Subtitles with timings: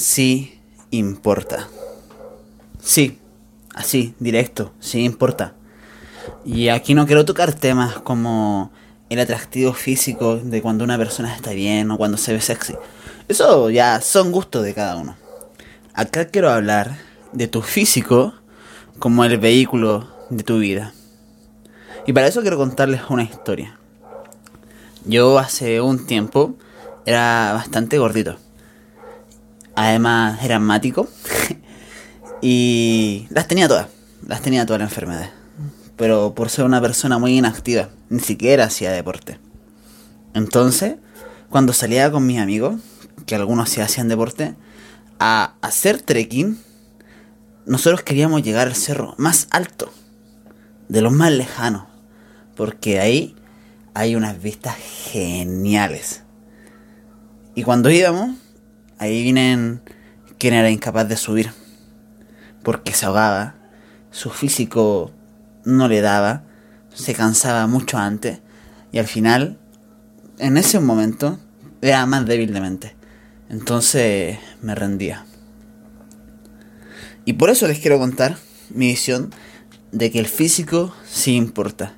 [0.00, 0.58] sí
[0.90, 1.68] importa.
[2.82, 3.18] Sí,
[3.74, 5.52] así, directo, sí importa.
[6.44, 8.72] Y aquí no quiero tocar temas como
[9.10, 12.74] el atractivo físico de cuando una persona está bien o cuando se ve sexy.
[13.28, 15.16] Eso ya son gustos de cada uno.
[15.92, 16.96] Acá quiero hablar
[17.32, 18.32] de tu físico
[18.98, 20.94] como el vehículo de tu vida.
[22.06, 23.78] Y para eso quiero contarles una historia.
[25.04, 26.54] Yo hace un tiempo
[27.04, 28.38] era bastante gordito.
[29.74, 31.08] Además era asmático.
[32.42, 33.88] y las tenía todas.
[34.26, 35.30] Las tenía todas las enfermedades.
[35.96, 39.38] Pero por ser una persona muy inactiva, ni siquiera hacía deporte.
[40.34, 40.96] Entonces,
[41.48, 42.80] cuando salía con mis amigos,
[43.26, 44.54] que algunos sí hacían deporte,
[45.18, 46.58] a hacer trekking,
[47.66, 49.92] nosotros queríamos llegar al cerro más alto,
[50.88, 51.84] de los más lejanos,
[52.56, 53.36] porque ahí
[53.94, 54.76] hay unas vistas
[55.10, 56.22] geniales.
[57.54, 58.36] Y cuando íbamos,
[59.00, 59.80] ahí vienen
[60.38, 61.50] quien era incapaz de subir,
[62.62, 63.54] porque se ahogaba,
[64.10, 65.10] su físico
[65.64, 66.44] no le daba,
[66.92, 68.40] se cansaba mucho antes,
[68.92, 69.58] y al final,
[70.38, 71.38] en ese momento,
[71.80, 72.96] era más débil de mente.
[73.48, 75.24] Entonces me rendía.
[77.24, 78.36] Y por eso les quiero contar
[78.68, 79.30] mi visión
[79.92, 81.94] de que el físico sí importa.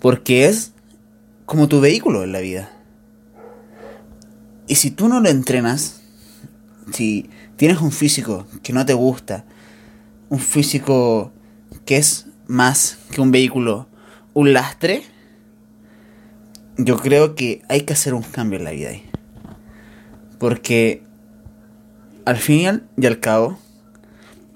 [0.00, 0.72] Porque es
[1.46, 2.71] como tu vehículo en la vida.
[4.72, 6.00] Y si tú no lo entrenas,
[6.94, 9.44] si tienes un físico que no te gusta,
[10.30, 11.30] un físico
[11.84, 13.86] que es más que un vehículo,
[14.32, 15.02] un lastre,
[16.78, 19.04] yo creo que hay que hacer un cambio en la vida ahí.
[20.38, 21.02] Porque
[22.24, 23.58] al fin y al cabo,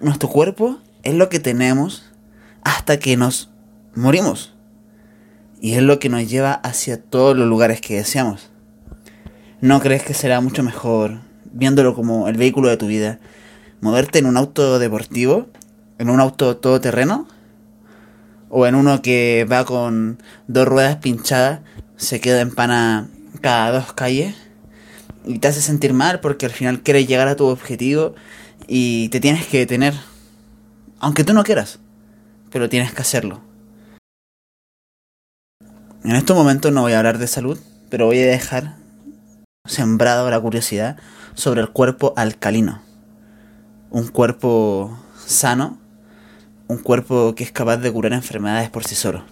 [0.01, 2.11] nuestro cuerpo es lo que tenemos
[2.63, 3.51] hasta que nos
[3.95, 4.55] morimos.
[5.61, 8.49] Y es lo que nos lleva hacia todos los lugares que deseamos.
[9.63, 13.21] ¿No crees que será mucho mejor, viéndolo como el vehículo de tu vida,
[13.81, 15.47] moverte en un auto deportivo,
[15.99, 17.27] en un auto todoterreno?
[18.51, 21.61] ¿O en uno que va con dos ruedas pinchadas,
[21.97, 23.09] se queda en pana
[23.41, 24.35] cada dos calles?
[25.25, 28.15] Y te hace sentir mal porque al final quieres llegar a tu objetivo
[28.69, 29.95] y te tienes que detener.
[31.01, 31.79] Aunque tú no quieras,
[32.51, 33.41] pero tienes que hacerlo.
[36.05, 37.59] En estos momentos no voy a hablar de salud,
[37.89, 38.86] pero voy a dejar
[39.67, 40.97] sembrado la curiosidad
[41.35, 42.83] sobre el cuerpo alcalino.
[43.91, 45.79] Un cuerpo sano,
[46.69, 49.25] un cuerpo que es capaz de curar enfermedades por sí solo.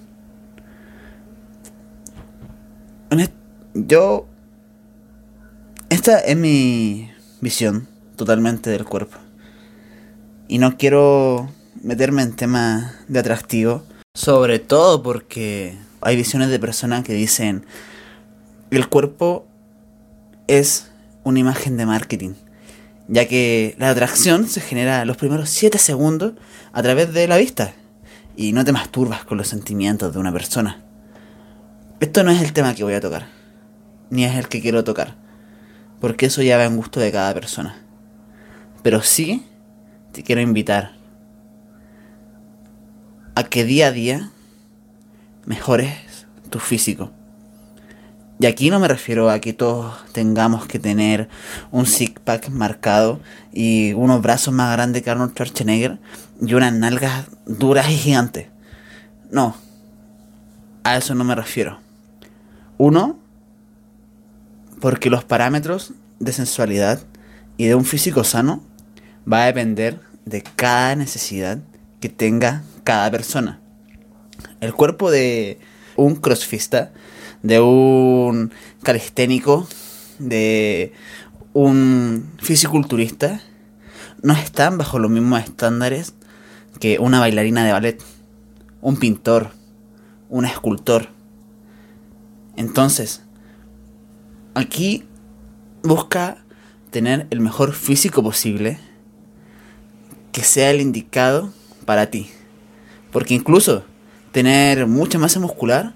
[3.75, 4.29] Yo...
[5.89, 9.19] Esta es mi visión totalmente del cuerpo.
[10.49, 11.51] Y no quiero
[11.83, 13.85] meterme en temas de atractivo,
[14.15, 17.65] sobre todo porque hay visiones de personas que dicen
[18.71, 19.47] el cuerpo
[20.47, 20.91] es
[21.23, 22.35] una imagen de marketing,
[23.09, 26.35] ya que la atracción se genera los primeros 7 segundos
[26.73, 27.73] a través de la vista
[28.37, 30.83] y no te masturbas con los sentimientos de una persona.
[32.01, 33.29] Esto no es el tema que voy a tocar,
[34.11, 35.15] ni es el que quiero tocar,
[36.01, 37.81] porque eso ya va en gusto de cada persona.
[38.83, 39.47] Pero sí
[40.13, 40.93] te quiero invitar
[43.35, 44.31] a que día a día
[45.47, 47.11] mejores tu físico.
[48.41, 51.29] Y aquí no me refiero a que todos tengamos que tener
[51.71, 53.21] un six pack marcado
[53.53, 55.99] y unos brazos más grandes que Arnold Schwarzenegger
[56.41, 58.49] y unas nalgas duras y gigantes.
[59.31, 59.57] No,
[60.83, 61.79] a eso no me refiero.
[62.77, 63.19] Uno,
[64.81, 67.01] porque los parámetros de sensualidad
[67.57, 68.63] y de un físico sano
[69.31, 71.59] va a depender de cada necesidad
[72.01, 73.61] que tenga cada persona.
[74.61, 75.59] El cuerpo de
[75.97, 76.93] un crossfista,
[77.45, 78.53] de un
[78.83, 79.69] calisténico,
[80.19, 80.95] de
[81.53, 83.43] un fisiculturista,
[84.23, 86.15] no están bajo los mismos estándares
[86.81, 88.03] que una bailarina de ballet,
[88.81, 89.51] un pintor,
[90.31, 91.09] un escultor.
[92.57, 93.23] Entonces,
[94.55, 95.05] aquí
[95.83, 96.39] busca
[96.91, 98.79] tener el mejor físico posible
[100.33, 101.53] que sea el indicado
[101.85, 102.31] para ti.
[103.13, 103.85] Porque incluso
[104.33, 105.95] tener mucha masa muscular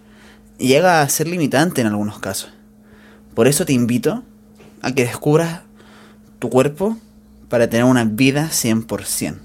[0.59, 2.51] llega a ser limitante en algunos casos.
[3.35, 4.25] Por eso te invito
[4.83, 5.63] a que descubras
[6.39, 6.97] tu cuerpo
[7.49, 9.39] para tener una vida 100%.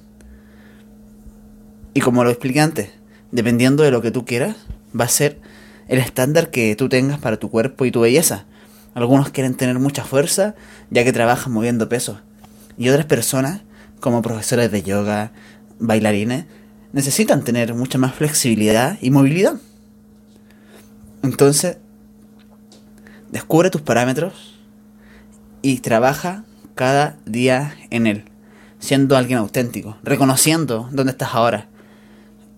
[1.93, 2.89] Y como lo expliqué antes,
[3.31, 4.55] dependiendo de lo que tú quieras,
[4.99, 5.39] va a ser
[5.87, 8.45] el estándar que tú tengas para tu cuerpo y tu belleza.
[8.95, 10.55] Algunos quieren tener mucha fuerza,
[10.89, 12.17] ya que trabajan moviendo pesos.
[12.77, 13.61] Y otras personas,
[13.99, 15.31] como profesores de yoga,
[15.79, 16.45] bailarines,
[16.91, 19.55] necesitan tener mucha más flexibilidad y movilidad.
[21.23, 21.77] Entonces,
[23.31, 24.59] descubre tus parámetros
[25.61, 26.43] y trabaja
[26.75, 28.25] cada día en él,
[28.79, 31.69] siendo alguien auténtico, reconociendo dónde estás ahora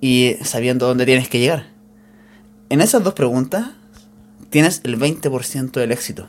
[0.01, 1.67] y sabiendo dónde tienes que llegar.
[2.69, 3.67] En esas dos preguntas
[4.49, 6.27] tienes el 20% del éxito.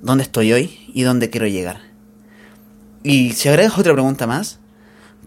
[0.00, 1.80] ¿Dónde estoy hoy y dónde quiero llegar?
[3.02, 4.60] Y si agregas otra pregunta más,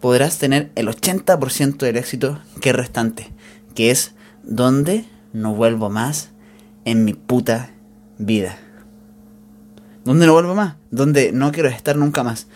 [0.02, 3.32] podrás tener el 80% del éxito que es restante,
[3.76, 6.30] que es ¿dónde no vuelvo más
[6.86, 7.72] en mi puta
[8.18, 8.58] vida?
[10.04, 10.76] ¿Dónde no vuelvo más?
[10.90, 12.48] ¿Dónde no quiero estar nunca más?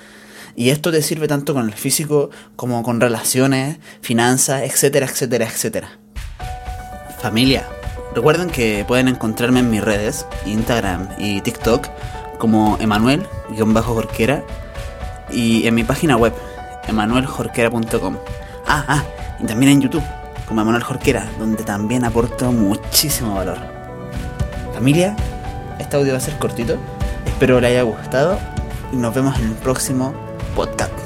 [0.56, 5.90] Y esto te sirve tanto con el físico como con relaciones, finanzas, etcétera, etcétera, etcétera.
[7.22, 7.68] Familia,
[8.16, 11.88] recuerden que pueden encontrarme en mis redes, Instagram y TikTok,
[12.38, 14.44] como Emanuel-Jorquera
[15.32, 16.34] y en mi página web,
[16.88, 18.18] emanueljorquera.com.
[18.68, 19.04] Ah, ah,
[19.40, 20.04] y también en YouTube,
[20.51, 23.57] como Emanuel Jorquera, donde también aporto muchísimo valor.
[24.74, 25.15] Familia,
[25.80, 26.75] este audio va a ser cortito,
[27.25, 28.38] espero le haya gustado
[28.92, 30.13] y nos vemos en el próximo
[30.53, 31.00] podcast.